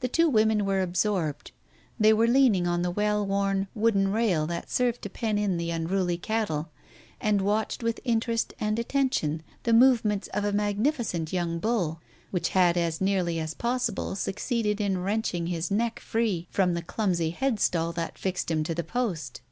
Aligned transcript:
The 0.00 0.08
two 0.08 0.30
women 0.30 0.64
were 0.64 0.80
absorbed. 0.80 1.52
They 2.00 2.14
were 2.14 2.26
leaning 2.26 2.66
on 2.66 2.80
the 2.80 2.90
well 2.90 3.26
worn 3.26 3.68
wooden 3.74 4.10
rail, 4.10 4.46
which 4.46 4.68
served 4.68 5.02
to 5.02 5.10
pen 5.10 5.36
in 5.36 5.58
the 5.58 5.70
unruly 5.70 6.16
cattle, 6.16 6.70
and 7.20 7.42
watched 7.42 7.82
with 7.82 8.00
interest 8.02 8.54
and 8.58 8.78
attention 8.78 9.42
the 9.64 9.74
movements 9.74 10.28
of 10.28 10.46
a 10.46 10.54
magnificent 10.54 11.34
young 11.34 11.58
bull, 11.58 12.00
which 12.30 12.48
had 12.56 12.78
as 12.78 13.02
nearly 13.02 13.38
as 13.38 13.52
possible 13.52 14.16
succeeded 14.16 14.80
in 14.80 14.96
wrenching 15.02 15.48
his 15.48 15.70
neck 15.70 16.00
free 16.00 16.48
from 16.50 16.72
the 16.72 16.80
clumsy 16.80 17.28
headstall 17.32 17.92
that 17.92 18.16
fixed 18.16 18.50
him 18.50 18.64
to 18.64 18.74
the 18.74 18.82
post. 18.82 19.42